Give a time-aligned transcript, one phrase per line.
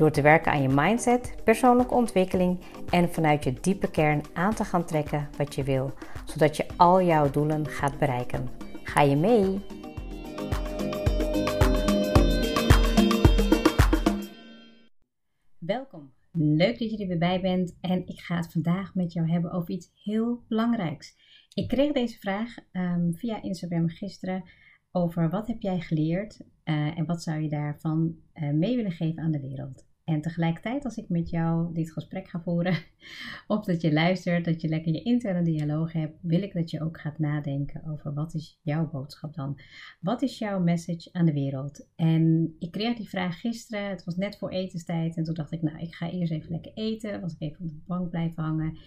[0.00, 4.64] Door te werken aan je mindset, persoonlijke ontwikkeling en vanuit je diepe kern aan te
[4.64, 5.92] gaan trekken wat je wil,
[6.24, 8.48] zodat je al jouw doelen gaat bereiken.
[8.82, 9.60] Ga je mee?
[15.58, 16.12] Welkom.
[16.32, 19.52] Leuk dat je er weer bij bent en ik ga het vandaag met jou hebben
[19.52, 21.16] over iets heel belangrijks.
[21.54, 24.44] Ik kreeg deze vraag um, via Instagram gisteren
[24.92, 29.22] over wat heb jij geleerd uh, en wat zou je daarvan uh, mee willen geven
[29.22, 29.88] aan de wereld.
[30.10, 32.78] En tegelijkertijd, als ik met jou dit gesprek ga voeren,
[33.46, 36.82] of dat je luistert, dat je lekker je interne dialoog hebt, wil ik dat je
[36.82, 39.58] ook gaat nadenken over wat is jouw boodschap dan?
[40.00, 41.88] Wat is jouw message aan de wereld?
[41.96, 45.62] En ik kreeg die vraag gisteren, het was net voor etenstijd, en toen dacht ik,
[45.62, 48.78] nou, ik ga eerst even lekker eten, was ik even op de bank blijven hangen.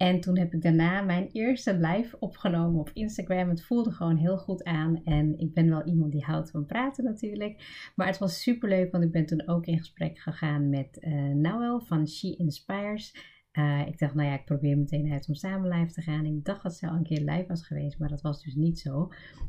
[0.00, 3.48] En toen heb ik daarna mijn eerste live opgenomen op Instagram.
[3.48, 5.04] Het voelde gewoon heel goed aan.
[5.04, 7.90] En ik ben wel iemand die houdt van praten natuurlijk.
[7.96, 11.80] Maar het was super leuk, want ik ben toen ook in gesprek gegaan met uh,
[11.80, 13.38] van She Inspires.
[13.52, 16.24] Uh, ik dacht, nou ja, ik probeer meteen uit om samen live te gaan.
[16.24, 18.78] Ik dacht dat ze al een keer live was geweest, maar dat was dus niet
[18.78, 18.90] zo.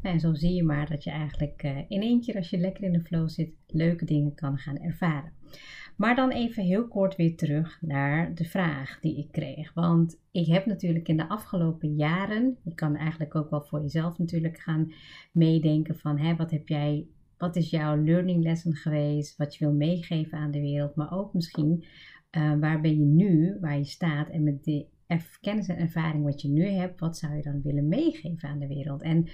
[0.02, 2.84] Nou, en zo zie je maar dat je eigenlijk uh, in keer, als je lekker
[2.84, 5.34] in de flow zit, leuke dingen kan gaan ervaren.
[5.98, 9.74] Maar dan even heel kort weer terug naar de vraag die ik kreeg.
[9.74, 14.18] Want ik heb natuurlijk in de afgelopen jaren, je kan eigenlijk ook wel voor jezelf
[14.18, 14.94] natuurlijk gaan
[15.32, 17.08] meedenken van hè, wat heb jij,
[17.42, 21.34] wat is jouw learning lesson geweest, wat je wil meegeven aan de wereld, maar ook
[21.34, 21.84] misschien
[22.38, 24.88] uh, waar ben je nu, waar je staat en met de
[25.42, 28.68] kennis en ervaring wat je nu hebt, wat zou je dan willen meegeven aan de
[28.68, 29.02] wereld?
[29.02, 29.28] En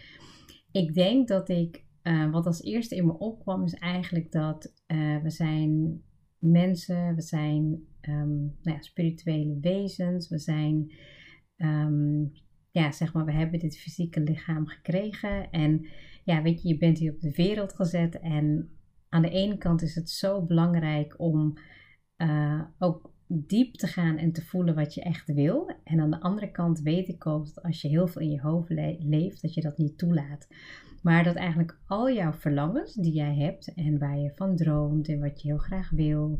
[0.72, 5.22] ik denk dat ik, uh, wat als eerste in me opkwam, is eigenlijk dat uh,
[5.22, 6.02] we zijn
[6.40, 7.64] mensen, we zijn
[8.02, 10.92] um, nou ja, spirituele wezens, we zijn,
[11.58, 12.31] um,
[12.72, 15.52] ja, zeg maar, we hebben dit fysieke lichaam gekregen.
[15.52, 15.86] En
[16.28, 18.20] ja, weet je, je bent hier op de wereld gezet.
[18.20, 18.70] En
[19.10, 21.54] aan de ene kant is het zo belangrijk om
[22.18, 25.72] uh, ook diep te gaan en te voelen wat je echt wil.
[25.84, 28.42] En aan de andere kant weet ik ook dat als je heel veel in je
[28.42, 30.48] hoofd le leeft, dat je dat niet toelaat.
[31.02, 35.20] Maar dat eigenlijk al jouw verlangens die jij hebt en waar je van droomt en
[35.20, 36.40] wat je heel graag wil,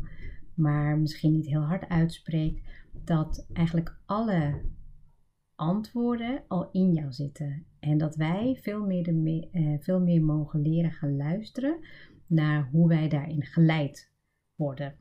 [0.54, 2.60] maar misschien niet heel hard uitspreekt,
[3.04, 4.60] dat eigenlijk alle
[5.58, 7.64] antwoorden al in jou zitten.
[7.80, 11.78] En dat wij veel meer, de, uh, veel meer mogen leren gaan luisteren
[12.26, 14.12] naar hoe wij daarin geleid
[14.54, 14.94] worden.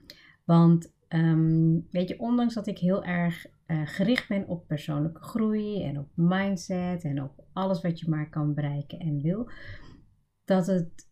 [0.46, 5.84] Want um, weet je, ondanks dat ik heel erg uh, gericht ben op persoonlijke groei
[5.84, 9.50] en op mindset en op alles wat je maar kan bereiken en wil,
[10.46, 11.10] dat, het,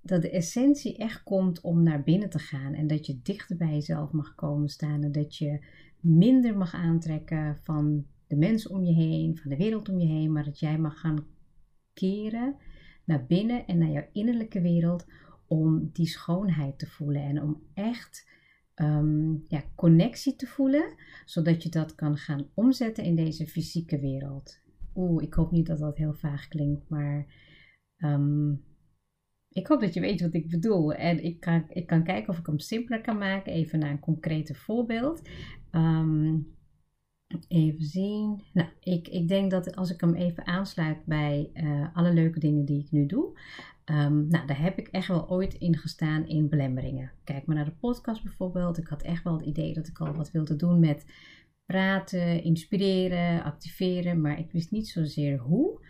[0.00, 3.72] dat de essentie echt komt om naar binnen te gaan en dat je dichter bij
[3.72, 5.64] jezelf mag komen staan en dat je
[6.00, 10.32] minder mag aantrekken van de mensen om je heen, van de wereld om je heen,
[10.32, 11.26] maar dat jij mag gaan
[11.92, 12.56] keren
[13.04, 15.06] naar binnen en naar jouw innerlijke wereld
[15.46, 18.28] om die schoonheid te voelen en om echt
[18.74, 20.94] um, ja, connectie te voelen,
[21.24, 24.60] zodat je dat kan gaan omzetten in deze fysieke wereld.
[24.94, 27.26] Oeh, ik hoop niet dat dat heel vaag klinkt, maar
[27.98, 28.64] um,
[29.48, 30.92] ik hoop dat je weet wat ik bedoel.
[30.92, 33.98] En ik kan, ik kan kijken of ik hem simpeler kan maken, even naar een
[33.98, 35.28] concrete voorbeeld.
[35.70, 36.55] Um,
[37.48, 38.42] even zien.
[38.52, 42.64] Nou, ik, ik denk dat als ik hem even aansluit bij uh, alle leuke dingen
[42.64, 43.38] die ik nu doe,
[43.90, 47.12] Um, nou, daar heb ik echt wel ooit in gestaan in belemmeringen.
[47.24, 48.78] Kijk maar naar de podcast bijvoorbeeld.
[48.78, 51.06] Ik had echt wel het idee dat ik al wat wilde doen met
[51.66, 55.84] praten, inspireren, activeren, maar ik wist niet zozeer hoe.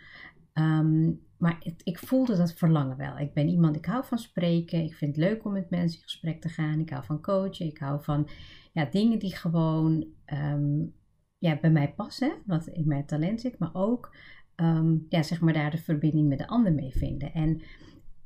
[0.53, 3.17] Um, maar ik voelde dat verlangen wel.
[3.17, 4.83] Ik ben iemand, ik hou van spreken.
[4.83, 6.79] Ik vind het leuk om met mensen in gesprek te gaan.
[6.79, 7.65] Ik hou van coachen.
[7.65, 8.27] Ik hou van
[8.71, 10.93] ja, dingen die gewoon um,
[11.37, 14.15] ja, bij mij passen, wat in mijn talent zit, maar ook
[14.55, 17.33] um, ja, zeg maar daar de verbinding met de ander mee vinden.
[17.33, 17.61] En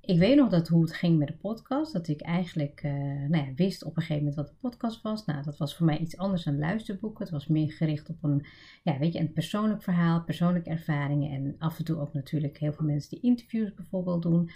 [0.02, 1.94] ik weet nog dat hoe het ging met de podcast.
[1.94, 2.92] Dat ik eigenlijk uh,
[3.30, 5.26] nou ja, wist op een gegeven moment wat de podcast was.
[5.26, 7.24] Nou, dat was voor mij iets anders dan luisterboeken.
[7.24, 8.46] Het was meer gericht op een,
[8.84, 11.32] ja, weet je, een persoonlijk verhaal, persoonlijke ervaringen.
[11.32, 14.50] En af en toe ook natuurlijk heel veel mensen die interviews bijvoorbeeld doen.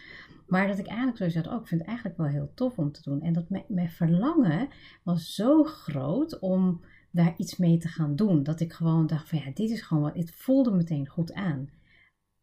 [0.47, 2.91] Maar dat ik eigenlijk zo zat, oh, ik vind het eigenlijk wel heel tof om
[2.91, 3.21] te doen.
[3.21, 4.67] En dat mijn verlangen
[5.03, 6.81] was zo groot om
[7.15, 8.43] daar iets mee te gaan doen.
[8.43, 11.69] Dat ik gewoon dacht van ja, dit is gewoon wat, het voelde meteen goed aan.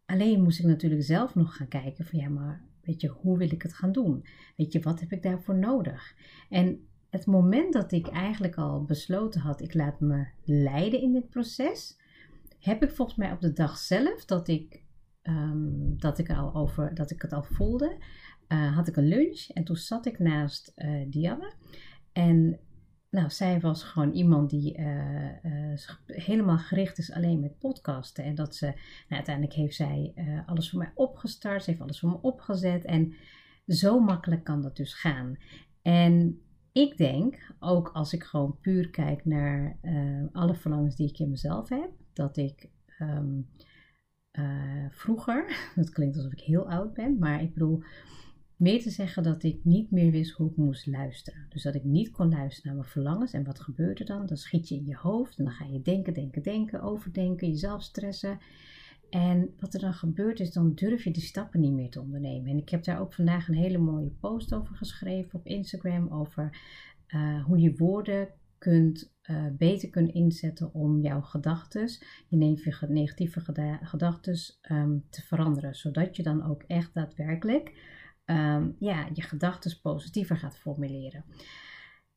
[0.07, 3.53] Alleen moest ik natuurlijk zelf nog gaan kijken van ja, maar weet je, hoe wil
[3.53, 4.27] ik het gaan doen?
[4.57, 6.15] Weet je, wat heb ik daarvoor nodig?
[6.49, 11.29] En het moment dat ik eigenlijk al besloten had, ik laat me leiden in dit
[11.29, 11.99] proces,
[12.59, 14.83] heb ik volgens mij op de dag zelf dat ik,
[15.23, 17.97] ehm, dat ik, al over, dat ik het al voelde,
[18.49, 21.53] uh, had ik een lunch en toen zat ik naast uh, Dianne.
[22.13, 22.59] En
[23.12, 25.31] nou, zij was gewoon iemand die uh,
[26.06, 28.25] helemaal gericht is alleen met podcasten.
[28.25, 28.76] En dat ze, nou,
[29.09, 30.14] uiteindelijk heeft zij
[30.47, 32.85] alles voor mij opgestart, ze heeft alles voor me opgezet.
[32.85, 33.14] En
[33.67, 35.37] zo makkelijk kan dat dus gaan.
[35.82, 36.41] En
[36.73, 39.79] ik denk, ook als ik gewoon puur kijk naar
[40.32, 42.69] alle verlangens die ik in mezelf heb, dat ik
[42.99, 43.41] ehm,
[44.91, 47.82] vroeger, dat klinkt alsof ik heel oud ben, maar ik bedoel
[48.62, 51.47] meer te zeggen dat ik niet meer wist hoe ik moest luisteren.
[51.49, 53.32] Dus dat ik niet kon luisteren naar mijn verlangens.
[53.32, 54.26] En wat gebeurde dan?
[54.26, 57.82] Dan schiet je in je hoofd en dan ga je denken, denken, denken, overdenken, jezelf
[57.82, 58.38] stressen.
[59.11, 62.50] En wat er dan gebeurt is, dan durf je die stappen niet meer te ondernemen.
[62.50, 66.09] En ik heb daar ook vandaag een hele mooie post over geschreven op Instagram.
[66.09, 66.59] Over
[67.09, 68.29] uh, hoe je woorden
[68.59, 71.88] kunt, uh, beter kunnen inzetten om jouw gedachten,
[72.29, 72.37] je
[72.88, 73.41] negatieve
[73.82, 74.37] gedachten,
[74.70, 75.75] um, te veranderen.
[75.75, 77.73] Zodat je dan ook echt daadwerkelijk
[78.25, 81.25] Ehm, ja, je gedachten positiever gaat formuleren.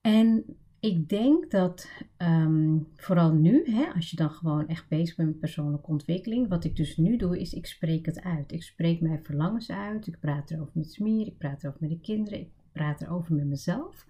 [0.01, 5.29] En ik denk dat ehm, vooral nu, hè, als je dan gewoon echt bezig bent
[5.29, 8.51] met persoonlijke ontwikkeling, wat ik dus nu doe, is ik spreek het uit.
[8.51, 10.07] Ik spreek mijn verlangens uit.
[10.07, 13.45] Ik praat erover met Smier, ik praat erover met de kinderen, ik praat erover met
[13.45, 14.05] mezelf.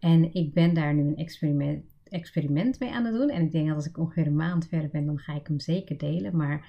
[0.00, 3.30] En ik ben daar nu een experiment, experiment mee aan het doen.
[3.30, 5.60] En ik denk dat als ik ongeveer een maand verder ben, dan ga ik hem
[5.60, 6.36] zeker delen.
[6.36, 6.68] Maar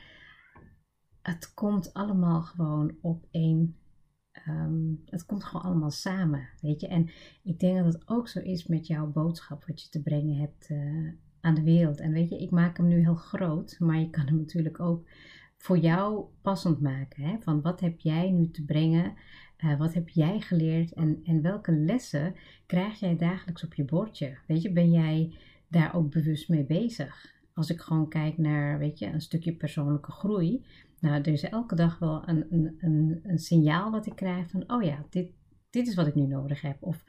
[1.21, 3.75] het komt allemaal gewoon op één
[4.43, 6.87] Ehm, het komt gewoon allemaal samen, weet je.
[6.87, 7.09] En
[7.43, 10.69] ik denk dat het ook zo is met jouw boodschap wat je te brengen hebt
[10.69, 11.09] uh,
[11.41, 11.99] aan de wereld.
[11.99, 15.07] En weet je, ik maak hem nu heel groot, maar je kan hem natuurlijk ook
[15.57, 17.23] voor jou passend maken.
[17.23, 17.37] Hè?
[17.39, 19.13] Van wat heb jij nu te brengen?
[19.57, 20.93] Uh, wat heb jij geleerd?
[20.93, 22.35] En, en welke lessen
[22.65, 24.37] krijg jij dagelijks op je bordje?
[24.47, 25.33] Weet je, ben jij
[25.67, 27.33] daar ook bewust mee bezig?
[27.53, 30.65] Als ik gewoon kijk naar, weet je, een stukje persoonlijke groei,
[31.05, 34.63] nou, er is elke dag wel een, een, een, een signaal wat ik krijg van,
[34.71, 35.31] oh ja, dit,
[35.69, 36.77] dit is wat ik nu nodig heb.
[36.79, 37.05] Of,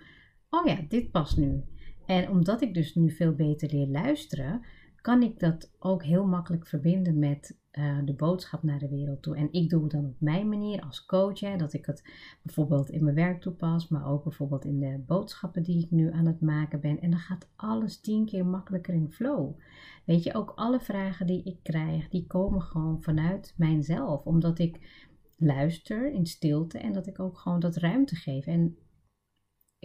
[0.50, 1.62] oh ja, dit past nu.
[2.06, 4.64] En omdat ik dus nu veel beter leer luisteren,
[5.00, 9.36] kan ik dat ook heel makkelijk verbinden met uh, de boodschap naar de wereld toe.
[9.36, 12.04] En ik doe het dan op mijn manier als coach, hè, dat ik het
[12.42, 16.26] bijvoorbeeld in mijn werk toepas, maar ook bijvoorbeeld in de boodschappen die ik nu aan
[16.26, 17.00] het maken ben.
[17.00, 19.58] En dan gaat alles tien keer makkelijker in flow.
[20.04, 25.04] Weet je, ook alle vragen die ik krijg, die komen gewoon vanuit mijzelf, omdat ik
[25.36, 28.46] luister in stilte en dat ik ook gewoon dat ruimte geef.
[28.46, 28.76] En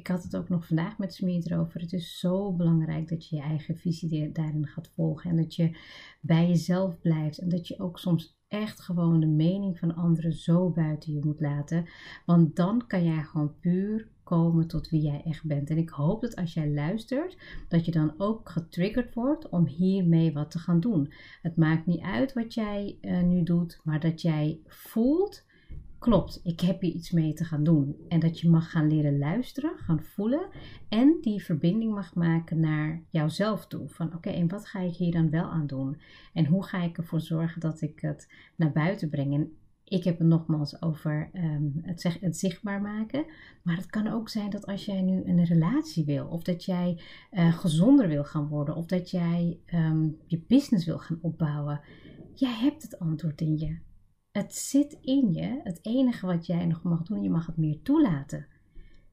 [0.01, 1.81] ik had het ook nog vandaag met Smeer erover.
[1.81, 5.29] Het is zo belangrijk dat je je eigen visie daarin gaat volgen.
[5.29, 5.77] En dat je
[6.21, 7.37] bij jezelf blijft.
[7.37, 11.39] En dat je ook soms echt gewoon de mening van anderen zo buiten je moet
[11.39, 11.85] laten.
[12.25, 15.69] Want dan kan jij gewoon puur komen tot wie jij echt bent.
[15.69, 17.37] En ik hoop dat als jij luistert,
[17.67, 21.13] dat je dan ook getriggerd wordt om hiermee wat te gaan doen.
[21.41, 25.49] Het maakt niet uit wat jij uh, nu doet, maar dat jij voelt
[26.01, 27.95] klopt, ik heb hier iets mee te gaan doen.
[28.07, 30.49] En dat je mag gaan leren luisteren, gaan voelen
[30.89, 33.89] en die verbinding mag maken naar jouzelf toe.
[33.89, 35.97] Van oké, en wat ga ik hier dan wel aan doen?
[36.33, 39.33] En hoe ga ik ervoor zorgen dat ik het naar buiten breng?
[39.33, 39.51] En
[39.83, 43.25] ik heb het nogmaals over um, het, zeg, het, zichtbaar maken.
[43.63, 47.01] Maar het kan ook zijn dat als jij nu een relatie wil, of dat jij
[47.31, 51.81] uh, gezonder wil gaan worden, of dat jij um, je business wil gaan opbouwen.
[52.33, 53.89] Jij hebt het antwoord in je.
[54.31, 55.59] Het zit in je.
[55.63, 58.47] Het enige wat jij nog mag doen, je mag het meer toelaten.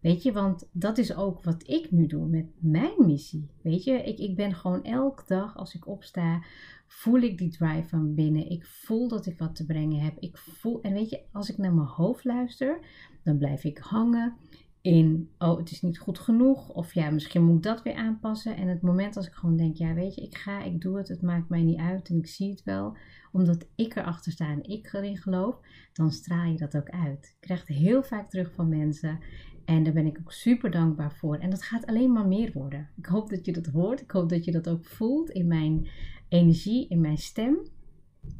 [0.01, 3.51] Weet je, want dat is ook wat ik nu doe met mijn missie.
[3.63, 6.43] Weet je, ik, ik ben gewoon elke dag als ik opsta,
[6.87, 8.51] voel ik die drive van binnen.
[8.51, 10.19] Ik voel dat ik wat te brengen heb.
[10.19, 12.81] Ik voel, en weet je, als ik naar mijn hoofd luister,
[13.23, 14.37] dan blijf ik hangen
[14.81, 16.69] in, oh, het is niet goed genoeg.
[16.69, 18.57] Of ja, misschien moet ik dat weer aanpassen.
[18.57, 21.09] En het moment als ik gewoon denk, ja, weet je, ik ga, ik doe het,
[21.09, 22.97] het maakt mij niet uit en ik zie het wel.
[23.33, 25.61] Omdat ik erachter sta en ik erin geloof,
[25.93, 27.27] dan straal je dat ook uit.
[27.27, 29.19] Ik krijg heel vaak terug van mensen.
[29.65, 31.37] En daar ben ik ook super dankbaar voor.
[31.37, 32.91] En dat gaat alleen maar meer worden.
[32.97, 34.01] Ik hoop dat je dat hoort.
[34.01, 35.89] Ik hoop dat je dat ook voelt in mijn
[36.29, 37.59] energie, in mijn stem.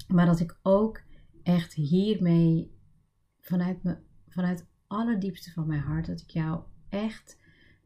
[0.09, 1.03] Maar dat ik ook
[1.43, 2.71] echt hiermee
[3.41, 3.97] vanuit, me,
[4.29, 7.39] vanuit allerdiepste van mijn hart dat ik jou echt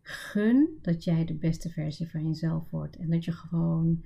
[0.03, 2.97] gun dat jij de beste versie van jezelf wordt.
[2.97, 4.05] En dat je gewoon,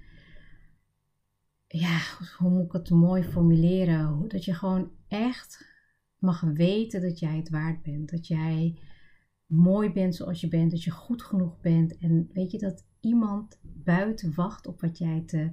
[1.66, 2.00] ja,
[2.38, 4.28] hoe moet ik het mooi formuleren?
[4.28, 5.74] Dat je gewoon echt
[6.18, 8.10] mag weten dat jij het waard bent.
[8.10, 8.78] Dat jij
[9.46, 10.70] mooi bent zoals je bent.
[10.70, 11.98] Dat je goed genoeg bent.
[11.98, 15.50] En weet je dat iemand buiten wacht op wat jij te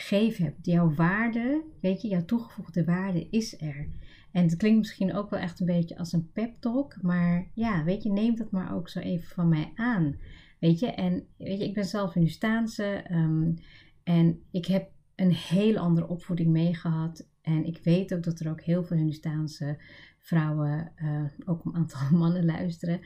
[0.00, 0.66] geven hebt.
[0.66, 3.88] Jouw waarde, weet je, jouw toegevoegde waarde is er.
[4.32, 7.84] En het klinkt misschien ook wel echt een beetje als een pep talk, maar ja,
[7.84, 10.16] weet je, neem dat maar ook zo even van mij aan.
[10.58, 13.58] Weet je, en weet je, ik ben zelf Hindustaanse um,
[14.02, 17.28] en ik heb een heel andere opvoeding meegehad.
[17.42, 19.82] En ik weet ook dat er ook heel veel Hindustaanse
[20.18, 23.00] vrouwen, uh, ook een aantal mannen luisteren.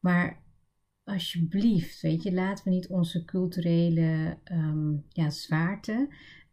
[0.00, 0.42] Maar
[1.12, 6.08] alsjeblieft, weet je, laten we niet onze culturele um, ja, zwaarte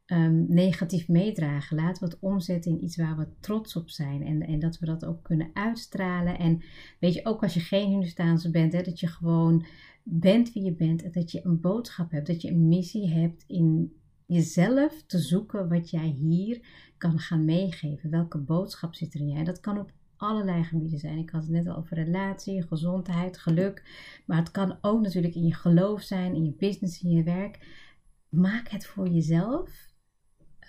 [0.05, 1.75] um, negatief meedragen.
[1.75, 4.23] Laten we het omzetten in iets waar we trots op zijn.
[4.23, 6.39] En, en dat we dat ook kunnen uitstralen.
[6.39, 6.61] En
[6.99, 9.65] weet je, ook als je geen Hindustaanse bent, hè, dat je gewoon
[10.03, 11.03] bent wie je bent.
[11.03, 13.93] En dat je een boodschap hebt, dat je een missie hebt in
[14.25, 16.61] jezelf te zoeken wat jij hier
[16.97, 18.09] kan gaan meegeven.
[18.09, 19.43] Welke boodschap zit er in jij?
[19.43, 21.17] Dat kan op allerlei gebieden zijn.
[21.17, 23.83] Ik had het net al over relatie, gezondheid, geluk.
[24.25, 27.85] Maar het kan ook natuurlijk in je geloof zijn, in je business, in je werk.
[28.29, 29.87] Maak het voor jezelf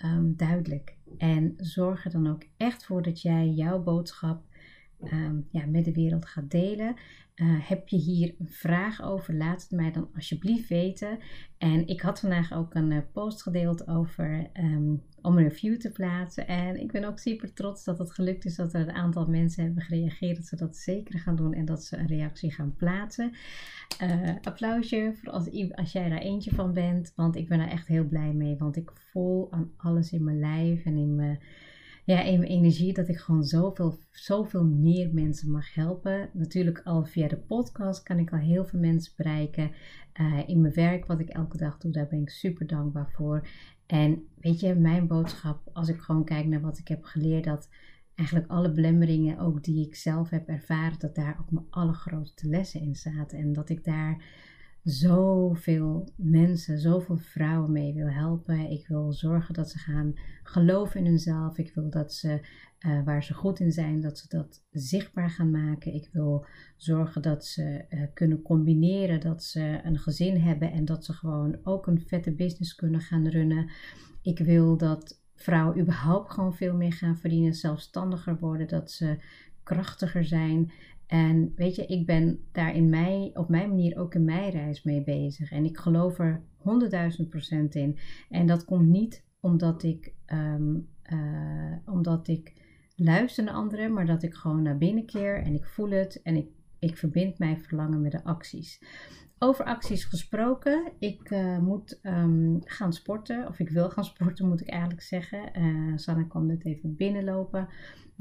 [0.03, 0.97] um, duidelijk.
[1.17, 4.48] En zorg er dan ook echt voor dat jij jouw boodschap
[5.03, 6.95] um, ja, met de wereld gaat delen.
[7.35, 9.35] Uh, heb je hier een vraag over?
[9.35, 11.19] Laat het mij dan alsjeblieft weten.
[11.57, 15.91] En ik had vandaag ook een uh, post gedeeld over um, om een review te
[15.91, 16.47] plaatsen.
[16.47, 19.63] En ik ben ook super trots dat het gelukt is dat er een aantal mensen
[19.63, 20.35] hebben gereageerd.
[20.35, 23.31] Dat ze dat zeker gaan doen en dat ze een reactie gaan plaatsen.
[24.01, 27.13] Uh, applausje voor als, als jij daar eentje van bent.
[27.15, 28.57] Want ik ben daar echt heel blij mee.
[28.57, 31.39] Want ik voel aan alles in mijn lijf en in mijn
[32.09, 36.29] ja, in mijn energie dat ik gewoon zoveel, zoveel meer mensen mag helpen.
[36.33, 39.71] Natuurlijk al via de podcast kan ik al heel veel mensen bereiken.
[40.21, 43.47] Uh, in mijn werk, wat ik elke dag doe, daar ben ik super dankbaar voor.
[43.85, 47.69] En weet je, mijn boodschap, als ik gewoon kijk naar wat ik heb geleerd, dat
[48.15, 52.81] eigenlijk alle belemmeringen, ook die ik zelf heb ervaren, dat daar ook mijn allergrootste lessen
[52.81, 53.37] in zaten.
[53.37, 54.23] En dat ik daar
[54.83, 58.69] zoveel mensen, zoveel vrouwen mee wil helpen.
[58.71, 61.57] Ik wil zorgen dat ze gaan geloven in hunzelf.
[61.57, 62.47] Ik wil dat ze,
[62.79, 65.93] uh, waar ze goed in zijn, dat ze dat zichtbaar gaan maken.
[65.93, 66.45] Ik wil
[66.75, 71.57] zorgen dat ze uh, kunnen combineren, dat ze een gezin hebben en dat ze gewoon
[71.63, 73.69] ook een vette business kunnen gaan runnen.
[74.21, 79.17] Ik wil dat vrouwen überhaupt gewoon veel meer gaan verdienen, zelfstandiger worden, dat ze
[79.63, 80.71] krachtiger zijn.
[81.09, 85.03] En weet je, ik ben daar in op mijn manier ook in mijn reis mee
[85.03, 85.51] bezig.
[85.51, 86.41] En ik geloof er
[87.21, 87.97] 100.000 procent in.
[88.29, 92.53] En dat komt niet omdat ik, um, uh, omdat ik
[92.95, 96.35] luister naar anderen, maar dat ik gewoon naar binnen keer en ik voel het en
[96.35, 96.47] ik,
[96.79, 98.81] ik verbind mijn verlangen met de acties.
[99.39, 104.61] Over acties gesproken, ik uh, moet um, gaan sporten, of ik wil gaan sporten moet
[104.61, 105.59] ik eigenlijk zeggen.
[105.59, 107.67] Uh, Sanne kwam net even binnenlopen.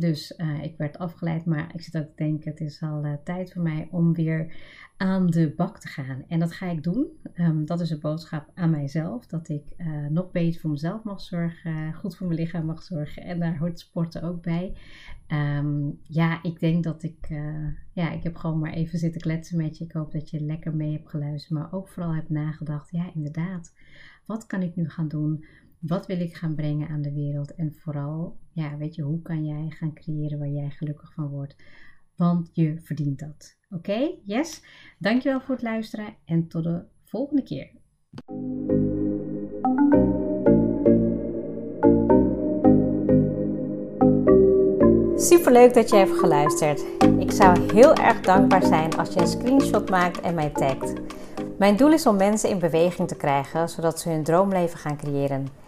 [0.00, 3.12] Dus uh, ik werd afgeleid, maar ik zit ook te denken, het is al uh,
[3.24, 4.54] tijd voor mij om weer
[4.96, 6.24] aan de bak te gaan.
[6.28, 7.06] En dat ga ik doen.
[7.34, 11.20] Um, dat is een boodschap aan mijzelf, dat ik uh, nog beter voor mezelf mag
[11.20, 13.22] zorgen, goed voor mijn lichaam mag zorgen.
[13.22, 14.76] En daar hoort sporten ook bij.
[15.28, 17.28] Um, ja, ik denk dat ik,
[17.92, 19.84] ja, ik heb gewoon maar even zitten kletsen met je.
[19.84, 23.74] Ik hoop dat je lekker mee hebt geluisterd, maar ook vooral hebt nagedacht, ja inderdaad,
[24.26, 25.44] wat kan ik nu gaan doen?
[25.80, 27.54] Wat wil ik gaan brengen aan de wereld?
[27.54, 31.56] En vooral, ja, weet je, hoe kan jij gaan creëren waar jij gelukkig van wordt?
[32.16, 33.56] Want je verdient dat.
[33.70, 34.14] Oké?
[34.24, 34.62] Yes?
[34.98, 37.70] Dankjewel voor het luisteren en tot de volgende keer.
[45.16, 46.84] Super leuk dat je hebt geluisterd.
[47.18, 50.92] Ik zou heel erg dankbaar zijn als je een screenshot maakt en mij tagt.
[51.58, 55.67] Mijn doel is om mensen in beweging te krijgen, zodat ze hun droomleven gaan creëren.